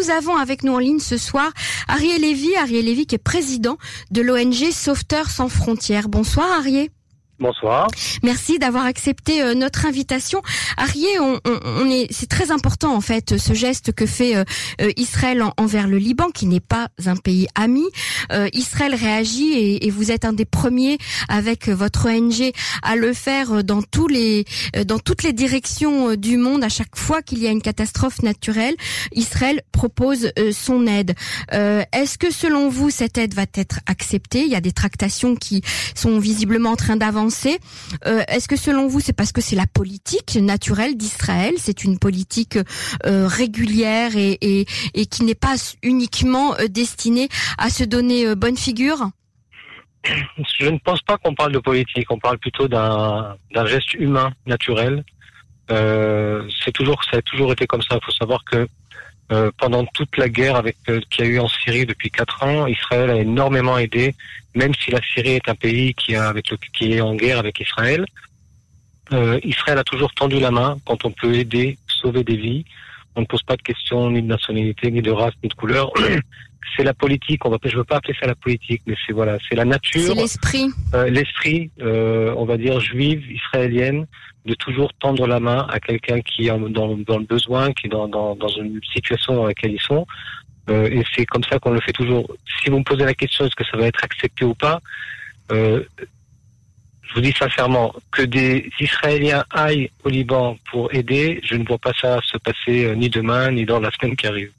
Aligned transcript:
nous 0.00 0.10
avons 0.10 0.36
avec 0.36 0.62
nous 0.62 0.72
en 0.72 0.78
ligne 0.78 0.98
ce 0.98 1.18
soir 1.18 1.52
Ariel 1.88 2.22
Lévy, 2.22 2.54
Ariel 2.56 2.84
Lévy 2.84 3.06
qui 3.06 3.16
est 3.16 3.18
président 3.18 3.76
de 4.10 4.22
l'ONG 4.22 4.70
Sauveteurs 4.72 5.28
sans 5.28 5.48
frontières. 5.48 6.08
Bonsoir 6.08 6.50
Ariel. 6.50 6.88
Bonsoir. 7.40 7.88
Merci 8.22 8.58
d'avoir 8.58 8.84
accepté 8.84 9.42
euh, 9.42 9.54
notre 9.54 9.86
invitation. 9.86 10.42
Arié, 10.76 11.08
on, 11.18 11.90
est, 11.90 12.12
c'est 12.12 12.28
très 12.28 12.50
important 12.50 12.94
en 12.94 13.00
fait 13.00 13.38
ce 13.38 13.54
geste 13.54 13.92
que 13.92 14.04
fait 14.04 14.36
euh, 14.36 14.44
euh, 14.82 14.90
Israël 14.98 15.42
envers 15.56 15.88
le 15.88 15.96
Liban, 15.96 16.28
qui 16.34 16.44
n'est 16.44 16.60
pas 16.60 16.88
un 17.06 17.16
pays 17.16 17.48
ami. 17.54 17.84
Israël 18.52 18.94
réagit 18.94 19.52
et, 19.52 19.86
et, 19.86 19.90
vous 19.90 20.10
êtes 20.10 20.24
un 20.24 20.32
des 20.32 20.44
premiers 20.44 20.98
avec 21.28 21.68
votre 21.68 22.08
ONG 22.08 22.52
à 22.82 22.94
le 22.94 23.12
faire 23.12 23.64
dans 23.64 23.82
tous 23.82 24.06
les, 24.06 24.44
dans 24.86 24.98
toutes 24.98 25.22
les 25.22 25.32
directions 25.32 26.14
du 26.14 26.36
monde. 26.36 26.62
À 26.62 26.68
chaque 26.68 26.96
fois 26.96 27.22
qu'il 27.22 27.38
y 27.38 27.46
a 27.46 27.50
une 27.50 27.62
catastrophe 27.62 28.22
naturelle, 28.22 28.76
Israël 29.12 29.62
propose 29.72 30.30
son 30.52 30.86
aide. 30.86 31.14
Est-ce 31.50 32.18
que 32.18 32.30
selon 32.30 32.68
vous 32.68 32.90
cette 32.90 33.18
aide 33.18 33.34
va 33.34 33.46
être 33.54 33.80
acceptée? 33.86 34.42
Il 34.42 34.50
y 34.50 34.56
a 34.56 34.60
des 34.60 34.72
tractations 34.72 35.34
qui 35.34 35.62
sont 35.94 36.18
visiblement 36.18 36.70
en 36.70 36.76
train 36.76 36.96
d'avancer 36.96 37.29
euh, 38.06 38.22
est-ce 38.28 38.48
que 38.48 38.56
selon 38.56 38.86
vous, 38.86 39.00
c'est 39.00 39.12
parce 39.12 39.32
que 39.32 39.40
c'est 39.40 39.56
la 39.56 39.66
politique 39.66 40.36
naturelle 40.36 40.96
d'Israël, 40.96 41.54
c'est 41.58 41.84
une 41.84 41.98
politique 41.98 42.58
euh, 43.06 43.26
régulière 43.26 44.12
et, 44.14 44.66
qui 45.10 45.24
n'est 45.24 45.34
pas 45.34 45.56
uniquement 45.82 46.54
euh, 46.54 46.68
destinée 46.68 47.28
à 47.58 47.70
se 47.70 47.84
donner 47.84 48.34
bonne 48.34 48.56
figure? 48.56 49.10
Je 50.58 50.68
ne 50.68 50.78
pense 50.78 51.02
pas 51.02 51.18
qu'on 51.18 51.34
parle 51.34 51.52
de 51.52 51.58
politique, 51.58 52.10
on 52.10 52.18
parle 52.18 52.38
plutôt 52.38 52.68
d'un 52.68 53.36
geste 53.66 53.94
humain 53.94 54.32
naturel. 54.46 55.04
toujours, 56.74 57.04
ça 57.04 57.18
a 57.18 57.22
toujours 57.22 57.52
été 57.52 57.66
comme 57.66 57.82
ça. 57.82 57.96
Il 58.00 58.04
faut 58.04 58.12
savoir 58.12 58.42
que 58.44 58.66
euh, 59.32 59.50
pendant 59.58 59.84
toute 59.86 60.16
la 60.16 60.28
guerre 60.28 60.56
avec 60.56 60.76
euh, 60.88 61.00
qu'il 61.08 61.24
y 61.24 61.28
a 61.28 61.30
eu 61.30 61.38
en 61.38 61.48
Syrie 61.48 61.86
depuis 61.86 62.10
quatre 62.10 62.42
ans, 62.42 62.66
Israël 62.66 63.10
a 63.10 63.16
énormément 63.16 63.78
aidé, 63.78 64.14
même 64.56 64.74
si 64.74 64.90
la 64.90 65.00
Syrie 65.02 65.34
est 65.34 65.48
un 65.48 65.54
pays 65.54 65.94
qui, 65.94 66.16
a, 66.16 66.28
avec 66.28 66.50
le, 66.50 66.58
qui 66.72 66.92
est 66.94 67.00
en 67.00 67.14
guerre 67.14 67.38
avec 67.38 67.60
Israël. 67.60 68.04
Euh, 69.12 69.38
Israël 69.44 69.78
a 69.78 69.84
toujours 69.84 70.12
tendu 70.14 70.40
la 70.40 70.50
main 70.50 70.78
quand 70.84 71.04
on 71.04 71.12
peut 71.12 71.34
aider, 71.34 71.78
sauver 71.86 72.24
des 72.24 72.36
vies. 72.36 72.64
On 73.14 73.20
ne 73.20 73.26
pose 73.26 73.42
pas 73.42 73.56
de 73.56 73.62
questions 73.62 74.10
ni 74.10 74.20
de 74.20 74.26
nationalité, 74.26 74.90
ni 74.90 75.02
de 75.02 75.10
race, 75.12 75.34
ni 75.42 75.48
de 75.48 75.54
couleur. 75.54 75.92
c'est 76.76 76.84
la 76.84 76.94
politique. 76.94 77.44
On 77.44 77.50
va, 77.50 77.58
je 77.64 77.76
veux 77.76 77.84
pas 77.84 77.96
appeler 77.96 78.14
ça 78.20 78.26
la 78.26 78.34
politique, 78.34 78.82
mais 78.86 78.94
c'est 79.06 79.12
voilà, 79.12 79.38
c'est 79.48 79.56
la 79.56 79.64
nature. 79.64 80.00
C'est 80.00 80.14
l'esprit. 80.14 80.70
Euh, 80.94 81.08
l'esprit, 81.08 81.70
euh, 81.80 82.34
on 82.36 82.44
va 82.44 82.56
dire 82.56 82.80
juive, 82.80 83.24
israélienne, 83.30 84.06
de 84.46 84.54
toujours 84.54 84.92
tendre 84.94 85.26
la 85.26 85.40
main 85.40 85.66
à 85.70 85.80
quelqu'un 85.80 86.20
qui 86.20 86.46
est 86.46 86.48
dans, 86.48 86.94
dans, 86.96 87.18
le 87.18 87.24
besoin, 87.24 87.72
qui 87.72 87.86
est 87.86 87.90
dans, 87.90 88.08
dans, 88.08 88.34
dans, 88.34 88.48
une 88.48 88.80
situation 88.92 89.34
dans 89.34 89.46
laquelle 89.46 89.72
ils 89.72 89.80
sont. 89.80 90.06
Euh, 90.68 90.88
et 90.90 91.02
c'est 91.14 91.26
comme 91.26 91.44
ça 91.44 91.58
qu'on 91.58 91.72
le 91.72 91.80
fait 91.80 91.92
toujours. 91.92 92.30
Si 92.62 92.70
vous 92.70 92.78
me 92.78 92.84
posez 92.84 93.04
la 93.04 93.14
question, 93.14 93.44
est-ce 93.44 93.56
que 93.56 93.64
ça 93.64 93.76
va 93.76 93.86
être 93.86 94.02
accepté 94.02 94.44
ou 94.44 94.54
pas 94.54 94.80
euh, 95.52 95.82
Je 97.02 97.14
vous 97.14 97.20
dis 97.20 97.32
sincèrement, 97.32 97.92
que 98.12 98.22
des 98.22 98.70
Israéliens 98.78 99.44
aillent 99.50 99.90
au 100.04 100.08
Liban 100.08 100.56
pour 100.70 100.92
aider, 100.94 101.40
je 101.42 101.56
ne 101.56 101.64
vois 101.64 101.78
pas 101.78 101.92
ça 102.00 102.20
se 102.22 102.38
passer 102.38 102.84
euh, 102.84 102.94
ni 102.94 103.08
demain, 103.08 103.50
ni 103.50 103.64
dans 103.64 103.80
la 103.80 103.90
semaine 103.90 104.16
qui 104.16 104.26
arrive. 104.26 104.52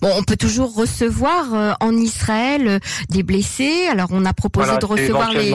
Bon, 0.00 0.10
on 0.16 0.22
peut 0.22 0.36
toujours 0.36 0.74
recevoir 0.74 1.54
euh, 1.54 1.72
en 1.80 1.92
Israël 1.92 2.66
euh, 2.66 2.78
des 3.10 3.22
blessés. 3.22 3.86
Alors, 3.90 4.08
on 4.12 4.24
a 4.24 4.32
proposé 4.32 4.76
de 4.78 4.84
recevoir 4.84 5.32
les, 5.32 5.52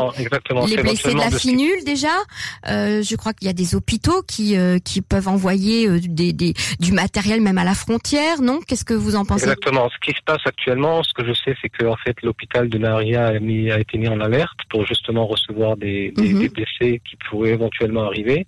les 0.67 0.81
blessés 0.81 1.13
de 1.13 1.19
la 1.19 1.31
finule 1.31 1.83
déjà. 1.85 2.09
Euh, 2.67 3.01
je 3.03 3.15
crois 3.15 3.33
qu'il 3.33 3.47
y 3.47 3.49
a 3.49 3.53
des 3.53 3.75
hôpitaux 3.75 4.23
qui 4.23 4.55
qui 4.83 5.01
peuvent 5.01 5.27
envoyer 5.27 5.99
des, 5.99 6.33
des, 6.33 6.53
du 6.79 6.91
matériel 6.91 7.41
même 7.41 7.57
à 7.57 7.63
la 7.63 7.73
frontière, 7.73 8.41
non? 8.41 8.59
Qu'est-ce 8.67 8.85
que 8.85 8.93
vous 8.93 9.15
en 9.15 9.25
pensez? 9.25 9.43
Exactement. 9.43 9.89
Ce 9.89 9.97
qui 10.05 10.15
se 10.17 10.23
passe 10.25 10.41
actuellement, 10.45 11.03
ce 11.03 11.13
que 11.13 11.25
je 11.25 11.33
sais, 11.33 11.55
c'est 11.61 11.69
que 11.69 11.85
en 11.85 11.95
fait, 11.97 12.15
l'hôpital 12.21 12.69
de 12.69 12.77
Naria 12.77 13.27
a, 13.27 13.39
mis, 13.39 13.71
a 13.71 13.79
été 13.79 13.97
mis 13.97 14.07
en 14.07 14.19
alerte 14.19 14.59
pour 14.69 14.85
justement 14.85 15.25
recevoir 15.25 15.77
des, 15.77 16.11
des, 16.15 16.33
mhm. 16.33 16.39
des 16.39 16.49
blessés 16.49 17.01
qui 17.07 17.15
pourraient 17.29 17.51
éventuellement 17.51 18.03
arriver. 18.03 18.47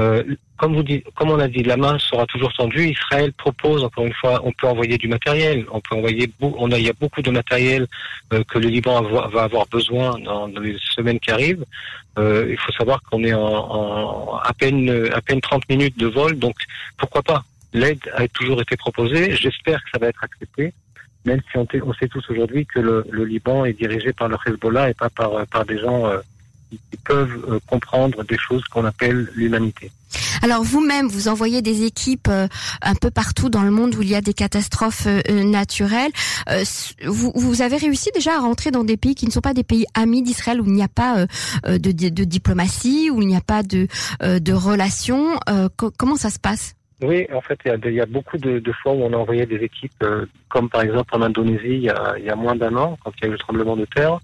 Euh, 0.00 0.24
comme 0.56 0.74
vous 0.74 0.82
dites, 0.82 1.04
comme 1.14 1.30
on 1.30 1.38
a 1.38 1.48
dit, 1.48 1.62
la 1.62 1.76
main 1.76 1.98
sera 1.98 2.26
toujours 2.26 2.52
tendue. 2.52 2.88
Israël 2.88 3.32
propose, 3.32 3.84
encore 3.84 4.06
une 4.06 4.12
fois, 4.14 4.40
on 4.44 4.52
peut 4.52 4.66
envoyer 4.66 4.98
du 4.98 5.08
matériel. 5.08 5.66
On 5.70 5.80
peut 5.80 5.94
envoyer, 5.94 6.30
on 6.40 6.70
a, 6.72 6.78
il 6.78 6.86
y 6.86 6.90
a 6.90 6.94
beaucoup 6.98 7.22
de 7.22 7.30
matériel 7.30 7.86
euh, 8.32 8.42
que 8.44 8.58
le 8.58 8.68
Liban 8.68 9.02
va 9.02 9.42
avoir 9.42 9.66
besoin 9.66 10.18
dans, 10.18 10.46
les 10.46 10.76
semaines 10.94 11.20
qui 11.20 11.30
arrivent. 11.30 11.64
Euh, 12.18 12.46
il 12.50 12.58
faut 12.58 12.72
savoir 12.72 13.02
qu'on 13.02 13.22
est 13.24 13.34
en, 13.34 13.40
en, 13.42 14.36
à 14.36 14.52
peine, 14.52 15.08
à 15.12 15.20
peine 15.20 15.40
30 15.40 15.68
minutes 15.68 15.98
de 15.98 16.06
vol, 16.06 16.38
donc 16.38 16.56
pourquoi 16.96 17.22
pas? 17.22 17.44
L'aide 17.72 18.00
a 18.14 18.26
toujours 18.28 18.60
été 18.60 18.76
proposée. 18.76 19.34
J'espère 19.34 19.82
que 19.84 19.90
ça 19.92 19.98
va 19.98 20.08
être 20.08 20.22
accepté 20.22 20.72
même 21.26 21.40
si 21.50 21.56
on, 21.56 21.66
on 21.86 21.94
sait 21.94 22.06
tous 22.06 22.22
aujourd'hui 22.28 22.66
que 22.66 22.78
le, 22.78 23.02
le, 23.10 23.24
Liban 23.24 23.64
est 23.64 23.72
dirigé 23.72 24.12
par 24.12 24.28
le 24.28 24.36
Hezbollah 24.46 24.90
et 24.90 24.94
pas 24.94 25.08
par, 25.08 25.46
par 25.46 25.64
des 25.64 25.78
gens 25.78 26.04
qui 26.90 26.96
peuvent 26.98 27.44
euh, 27.48 27.58
comprendre 27.66 28.24
des 28.24 28.38
choses 28.38 28.64
qu'on 28.64 28.84
appelle 28.84 29.30
l'humanité. 29.34 29.90
Alors 30.42 30.62
vous-même, 30.62 31.08
vous 31.08 31.28
envoyez 31.28 31.62
des 31.62 31.84
équipes 31.84 32.28
euh, 32.28 32.46
un 32.82 32.94
peu 32.94 33.10
partout 33.10 33.48
dans 33.48 33.62
le 33.62 33.70
monde 33.70 33.94
où 33.94 34.02
il 34.02 34.08
y 34.08 34.14
a 34.14 34.20
des 34.20 34.34
catastrophes 34.34 35.06
euh, 35.06 35.44
naturelles. 35.44 36.12
vous, 37.04 37.32
vous, 37.34 37.62
avez 37.62 37.76
réussi 37.76 38.10
déjà 38.14 38.36
à 38.36 38.40
rentrer 38.40 38.70
dans 38.70 38.84
des 38.84 38.96
pays 38.96 39.14
qui 39.14 39.26
ne 39.26 39.30
sont 39.30 39.40
pas 39.40 39.54
des 39.54 39.64
pays 39.64 39.86
amis 39.94 40.22
d'Israël, 40.22 40.60
où 40.60 40.66
il 40.66 40.72
n'y 40.72 40.82
a 40.82 40.88
pas 40.88 41.26
de, 41.64 41.76
de, 41.92 42.24
diplomatie, 42.24 43.10
où 43.10 43.22
il 43.22 43.28
n'y 43.28 43.36
a 43.36 43.40
pas 43.40 43.62
de, 43.62 43.88
de 44.20 44.52
relations. 44.52 45.38
comment 45.96 46.16
ça 46.16 46.30
se 46.30 46.38
passe? 46.38 46.74
Oui, 47.02 47.26
en 47.32 47.40
fait, 47.40 47.58
il 47.64 47.68
y 47.68 47.70
a, 47.72 47.76
il 47.84 47.94
y 47.94 48.00
a 48.00 48.06
beaucoup 48.06 48.38
de, 48.38 48.58
de, 48.58 48.72
fois 48.72 48.92
où 48.92 49.02
on 49.02 49.12
a 49.12 49.16
envoyé 49.16 49.46
des 49.46 49.56
équipes, 49.56 50.04
comme 50.48 50.68
par 50.68 50.82
exemple 50.82 51.14
en 51.14 51.22
Indonésie, 51.22 51.62
il 51.64 51.82
y 51.82 51.90
a, 51.90 52.14
il 52.18 52.24
y 52.24 52.30
a 52.30 52.36
moins 52.36 52.54
d'un 52.54 52.76
an, 52.76 52.96
quand 53.02 53.12
il 53.18 53.22
y 53.22 53.24
a 53.26 53.28
eu 53.28 53.32
le 53.32 53.38
tremblement 53.38 53.76
de 53.76 53.84
terre, 53.86 54.20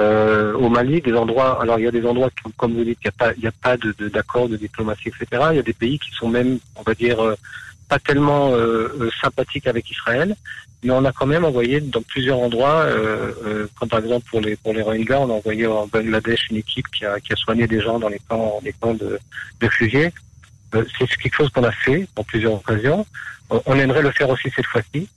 euh, 0.00 0.54
au 0.54 0.68
Mali, 0.68 1.00
des 1.00 1.12
endroits, 1.12 1.60
alors 1.60 1.78
il 1.78 1.84
y 1.84 1.88
a 1.88 1.90
des 1.90 2.06
endroits 2.06 2.30
comme 2.56 2.74
vous 2.74 2.84
dites, 2.84 2.98
il 3.04 3.08
n'y 3.08 3.08
a 3.08 3.12
pas, 3.12 3.32
il 3.36 3.50
pas 3.62 3.76
de, 3.76 4.08
d'accord 4.08 4.48
de, 4.48 4.56
diplomatie, 4.56 5.08
etc. 5.08 5.42
Il 5.50 5.56
y 5.56 5.58
a 5.60 5.62
des 5.62 5.72
pays 5.72 5.98
qui 5.98 6.10
sont 6.12 6.28
même, 6.28 6.58
on 6.76 6.82
va 6.82 6.94
dire, 6.94 7.20
euh, 7.22 7.36
pas 7.88 7.98
tellement 7.98 8.52
euh, 8.52 8.88
euh, 9.00 9.10
sympathiques 9.20 9.66
avec 9.66 9.90
Israël, 9.90 10.34
mais 10.82 10.92
on 10.92 11.04
a 11.04 11.12
quand 11.12 11.26
même 11.26 11.44
envoyé 11.44 11.80
dans 11.80 12.00
plusieurs 12.02 12.38
endroits, 12.38 12.86
comme 13.78 13.88
par 13.90 13.98
exemple 13.98 14.26
pour 14.30 14.40
les 14.40 14.56
pour 14.56 14.72
les 14.72 14.80
Rohingyas, 14.80 15.20
on 15.20 15.30
a 15.30 15.34
envoyé 15.34 15.66
en 15.66 15.86
Bangladesh 15.86 16.48
une 16.50 16.56
équipe 16.56 16.88
qui 16.88 17.04
a, 17.04 17.20
qui 17.20 17.34
a 17.34 17.36
soigné 17.36 17.66
des 17.66 17.80
gens 17.80 17.98
dans 17.98 18.08
les 18.08 18.20
camps, 18.26 18.60
les 18.64 18.72
camps 18.72 18.94
de, 18.94 19.18
de 19.60 19.66
réfugiés. 19.66 20.10
C'est 20.72 21.06
quelque 21.22 21.36
chose 21.36 21.50
qu'on 21.50 21.64
a 21.64 21.72
fait 21.72 22.08
dans 22.16 22.24
plusieurs 22.24 22.54
occasions. 22.54 23.04
On 23.66 23.74
aimerait 23.74 24.02
le 24.02 24.12
faire 24.12 24.30
aussi 24.30 24.48
cette 24.56 24.66
fois-ci. 24.66 25.08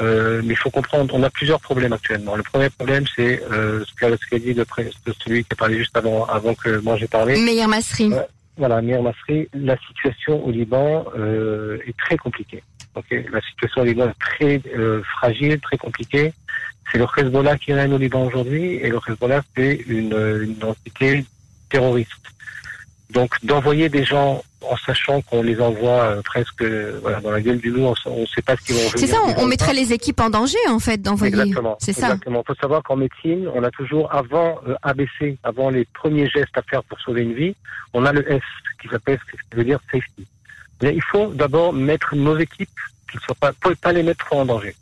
Euh, 0.00 0.42
mais 0.44 0.52
il 0.52 0.56
faut 0.56 0.70
comprendre, 0.70 1.14
on 1.14 1.22
a 1.22 1.30
plusieurs 1.30 1.60
problèmes 1.60 1.92
actuellement. 1.92 2.36
Le 2.36 2.42
premier 2.42 2.68
problème, 2.68 3.04
c'est 3.14 3.42
euh, 3.50 3.82
ce 3.84 3.94
qu'a 3.94 4.38
dit 4.38 4.52
le, 4.52 4.64
celui 5.24 5.44
qui 5.44 5.52
a 5.52 5.56
parlé 5.56 5.78
juste 5.78 5.96
avant, 5.96 6.26
avant 6.26 6.54
que 6.54 6.78
moi 6.80 6.96
j'ai 6.96 7.06
parlé. 7.06 7.40
Meir 7.40 7.66
Masri. 7.68 8.12
Euh, 8.12 8.20
voilà, 8.58 8.82
Meir 8.82 9.02
Masri. 9.02 9.48
La 9.54 9.76
situation 9.88 10.44
au 10.44 10.50
Liban 10.50 11.06
euh, 11.16 11.78
est 11.86 11.96
très 11.96 12.16
compliquée. 12.16 12.62
Okay 12.94 13.26
la 13.30 13.40
situation 13.42 13.82
au 13.82 13.84
Liban 13.84 14.08
est 14.08 14.18
très 14.18 14.60
euh, 14.74 15.02
fragile, 15.18 15.58
très 15.60 15.78
compliquée. 15.78 16.32
C'est 16.90 16.98
le 16.98 17.06
Hezbollah 17.16 17.56
qui 17.58 17.72
règne 17.72 17.92
au 17.92 17.98
Liban 17.98 18.24
aujourd'hui, 18.24 18.74
et 18.74 18.88
le 18.88 18.98
Hezbollah, 19.08 19.42
c'est 19.56 19.74
une, 19.88 20.14
une 20.42 20.62
entité 20.62 21.24
terroriste. 21.68 22.12
Donc 23.10 23.32
d'envoyer 23.44 23.88
des 23.88 24.04
gens 24.04 24.42
en 24.62 24.76
sachant 24.76 25.20
qu'on 25.22 25.42
les 25.42 25.60
envoie 25.60 26.02
euh, 26.02 26.22
presque 26.22 26.64
voilà, 26.64 27.20
dans 27.20 27.30
la 27.30 27.40
gueule 27.40 27.58
du 27.58 27.70
loup, 27.70 27.92
on 28.06 28.20
ne 28.20 28.26
sait 28.26 28.42
pas 28.42 28.56
ce 28.56 28.62
qu'ils 28.62 28.74
vont 28.74 28.90
C'est 28.96 29.06
ça, 29.06 29.18
on, 29.38 29.46
mettrait 29.46 29.74
les 29.74 29.92
équipes 29.92 30.20
en 30.20 30.30
danger 30.30 30.58
en 30.68 30.80
fait 30.80 31.00
d'envoyer. 31.00 31.34
Exactement. 31.34 31.76
C'est 31.80 31.92
ça. 31.92 32.06
Exactement. 32.06 32.42
Il 32.44 32.46
faut 32.52 32.60
savoir 32.60 32.82
qu'en 32.82 32.96
médecine, 32.96 33.48
on 33.54 33.62
a 33.62 33.70
toujours 33.70 34.12
avant 34.12 34.58
euh, 34.66 34.74
ABC, 34.82 35.38
avant 35.44 35.70
les 35.70 35.84
premiers 35.84 36.28
gestes 36.28 36.56
à 36.56 36.62
faire 36.62 36.82
pour 36.82 36.98
sauver 37.00 37.22
une 37.22 37.34
vie, 37.34 37.54
on 37.94 38.04
a 38.04 38.12
le 38.12 38.28
S 38.30 38.42
qui 38.82 38.88
s'appelle 38.88 39.18
ce 39.24 39.32
qui 39.32 39.56
veut 39.56 39.64
dire 39.64 39.78
safety. 39.92 40.26
Mais 40.82 40.94
il 40.94 41.02
faut 41.02 41.28
d'abord 41.28 41.72
mettre 41.72 42.16
nos 42.16 42.36
équipes 42.36 42.68
qui 43.10 43.18
soient 43.18 43.36
pas, 43.38 43.52
pas 43.80 43.92
les 43.92 44.02
mettre 44.02 44.24
trop 44.24 44.40
en 44.40 44.46
danger. 44.46 44.74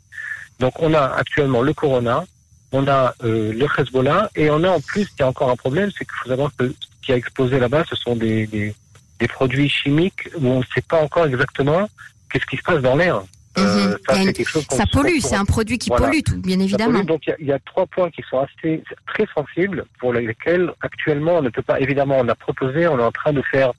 Donc 0.59 0.73
on 0.81 0.93
a 0.93 1.01
actuellement 1.01 1.61
le 1.61 1.73
Corona, 1.73 2.25
on 2.71 2.87
a 2.87 3.13
euh, 3.23 3.53
le 3.53 3.65
Hezbollah 3.77 4.29
et 4.35 4.49
on 4.49 4.63
a 4.63 4.69
en 4.69 4.81
plus, 4.81 5.07
il 5.17 5.21
y 5.21 5.23
a 5.23 5.27
encore 5.27 5.49
un 5.49 5.55
problème, 5.55 5.89
c'est 5.91 6.05
qu'il 6.05 6.15
faut 6.23 6.29
savoir 6.29 6.51
que 6.57 6.67
ce 6.69 7.05
qui 7.05 7.11
a 7.11 7.15
explosé 7.15 7.59
là-bas, 7.59 7.83
ce 7.89 7.95
sont 7.95 8.15
des, 8.15 8.47
des, 8.47 8.75
des, 9.19 9.27
produits 9.27 9.69
chimiques 9.69 10.29
où 10.37 10.47
on 10.47 10.59
ne 10.59 10.65
sait 10.73 10.81
pas 10.81 11.01
encore 11.01 11.25
exactement 11.25 11.87
qu'est-ce 12.31 12.45
qui 12.45 12.57
se 12.57 12.63
passe 12.63 12.81
dans 12.81 12.95
l'air. 12.95 13.23
Euh, 13.57 13.97
mhm. 14.09 14.33
ça, 14.43 14.75
ça 14.75 14.83
pollue, 14.91 15.19
c'est 15.21 15.35
un 15.35 15.45
produit 15.45 15.77
qui 15.77 15.89
pollue 15.89 16.19
tout, 16.25 16.41
bien 16.41 16.59
évidemment. 16.59 17.03
donc 17.03 17.21
il 17.39 17.45
y, 17.45 17.53
a 17.53 17.59
trois 17.59 17.85
points 17.85 18.09
qui 18.09 18.21
sont 18.29 18.39
assez 18.39 18.83
très 19.07 19.25
sensibles 19.33 19.85
pour 19.99 20.11
lesquels 20.11 20.73
actuellement 20.81 21.37
on 21.37 21.41
ne 21.41 21.49
peut 21.49 21.61
pas. 21.61 21.79
Évidemment, 21.79 22.17
on 22.19 22.27
a 22.27 22.35
proposé, 22.35 22.85
on 22.87 22.99
est 22.99 23.03
en 23.03 23.13
train 23.13 23.31
de 23.31 23.41
faire 23.43 23.71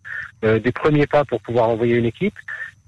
euh, 0.44 0.58
des 0.58 0.72
premiers 0.72 1.06
pas 1.06 1.26
pour 1.26 1.42
pouvoir 1.42 1.68
envoyer 1.68 1.96
une 1.96 2.06
équipe, 2.06 2.34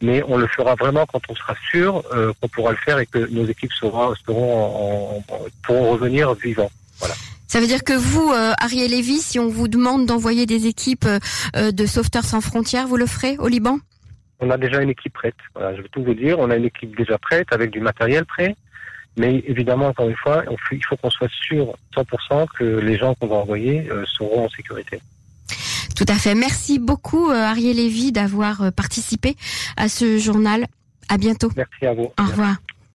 mais 0.02 0.22
on 0.26 0.36
le 0.36 0.46
fera 0.46 0.74
vraiment 0.74 1.06
quand 1.06 1.20
on 1.28 1.34
sera 1.34 1.54
sûr 1.70 2.02
euh, 2.12 2.32
qu'on 2.40 2.48
pourra 2.48 2.72
le 2.72 2.76
faire 2.78 2.98
et 2.98 3.06
que 3.06 3.18
nos 3.30 3.44
équipes 3.46 3.72
seront, 3.72 4.14
seront 4.26 5.18
en, 5.18 5.24
pourront 5.62 5.90
revenir 5.92 6.34
vivants. 6.34 6.70
Voilà. 6.98 7.14
Ça 7.48 7.60
veut 7.60 7.66
dire 7.66 7.82
que 7.82 7.94
vous, 7.94 8.30
euh, 8.30 8.52
Ariel 8.60 8.90
Lévy, 8.90 9.18
si 9.18 9.38
on 9.38 9.48
vous 9.48 9.68
demande 9.68 10.04
d'envoyer 10.04 10.44
des 10.44 10.66
équipes 10.66 11.06
euh, 11.56 11.72
de 11.72 11.86
Sauveteurs 11.86 12.24
sans 12.24 12.42
frontières, 12.42 12.86
vous 12.86 12.98
le 12.98 13.06
ferez 13.06 13.38
au 13.38 13.48
Liban? 13.48 13.78
On 14.40 14.50
a 14.50 14.58
déjà 14.58 14.82
une 14.82 14.90
équipe 14.90 15.14
prête. 15.14 15.34
Voilà, 15.54 15.74
je 15.74 15.80
vais 15.80 15.88
tout 15.88 16.04
vous 16.04 16.14
dire. 16.14 16.38
On 16.38 16.50
a 16.50 16.56
une 16.56 16.66
équipe 16.66 16.94
déjà 16.96 17.16
prête 17.18 17.52
avec 17.52 17.70
du 17.70 17.80
matériel 17.80 18.26
prêt. 18.26 18.54
Mais 19.16 19.42
évidemment, 19.46 19.88
encore 19.88 20.08
une 20.08 20.16
fois, 20.16 20.44
il 20.70 20.84
faut 20.84 20.96
qu'on 20.96 21.10
soit 21.10 21.30
sûr 21.30 21.74
100% 21.96 22.46
que 22.56 22.64
les 22.64 22.96
gens 22.96 23.14
qu'on 23.14 23.26
va 23.26 23.36
envoyer 23.36 23.90
euh, 23.90 24.04
seront 24.06 24.44
en 24.44 24.48
sécurité. 24.48 25.00
Tout 25.98 26.04
à 26.06 26.14
fait. 26.14 26.36
Merci 26.36 26.78
beaucoup, 26.78 27.28
euh, 27.28 27.34
Ariel 27.34 27.74
Lévy, 27.74 28.12
d'avoir 28.12 28.62
euh, 28.62 28.70
participé 28.70 29.34
à 29.76 29.88
ce 29.88 30.16
journal. 30.16 30.68
À 31.08 31.18
bientôt. 31.18 31.50
Merci 31.56 31.86
à 31.86 31.92
vous. 31.92 32.12
Au 32.16 32.24
revoir. 32.24 32.58